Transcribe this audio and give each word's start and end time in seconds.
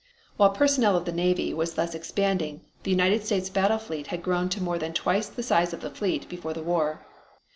While 0.35 0.49
personnel 0.49 0.97
of 0.97 1.05
the 1.05 1.11
Navy 1.11 1.53
was 1.53 1.75
thus 1.75 1.93
expanding 1.93 2.61
the 2.81 2.89
United 2.89 3.23
States 3.23 3.51
battle 3.51 3.77
fleet 3.77 4.07
had 4.07 4.23
grown 4.23 4.49
to 4.49 4.59
more 4.59 4.79
than 4.79 4.93
twice 4.93 5.27
the 5.29 5.43
size 5.43 5.73
of 5.73 5.81
the 5.81 5.91
fleet 5.91 6.27
before 6.27 6.53
the 6.55 6.63
war. 6.63 7.05